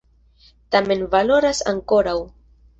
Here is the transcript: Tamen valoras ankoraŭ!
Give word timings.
Tamen 0.77 1.05
valoras 1.17 1.63
ankoraŭ! 1.75 2.19